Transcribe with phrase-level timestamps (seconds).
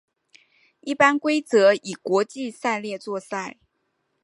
[0.79, 3.57] 一般规则以国际赛例作赛。